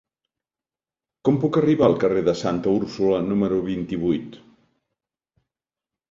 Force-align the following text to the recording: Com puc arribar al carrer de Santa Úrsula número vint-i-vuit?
Com 1.27 1.35
puc 1.41 1.57
arribar 1.59 1.83
al 1.87 1.97
carrer 2.03 2.23
de 2.29 2.33
Santa 2.39 2.73
Úrsula 2.79 3.19
número 3.25 3.59
vint-i-vuit? 3.67 4.39